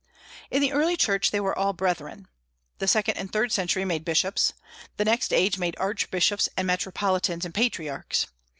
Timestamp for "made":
3.85-4.03, 5.59-5.75